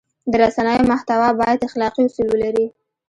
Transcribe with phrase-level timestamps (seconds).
[0.31, 2.65] د رسنیو محتوا باید اخلاقي اصول ولري.